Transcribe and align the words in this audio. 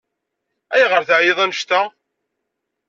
Ayɣer 0.73 1.03
teɛyiḍ 1.03 1.39
annect-a? 1.43 1.81